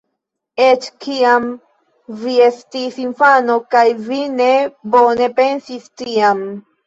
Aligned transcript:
Eĉ 0.67 0.85
kiam 1.05 1.43
vi 2.21 2.33
estis 2.45 2.97
infano, 3.03 3.59
kaj 3.75 3.83
vi 4.07 4.21
ne 4.41 4.49
bone 4.97 5.27
pensis 5.41 5.85
tiam. 6.03 6.43